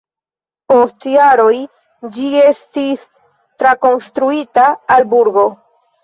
Post 0.71 1.03
jaroj 1.09 1.57
ĝi 2.15 2.29
estis 2.43 3.03
trakonstruita 3.65 4.65
al 4.97 5.05
burgo. 5.13 5.45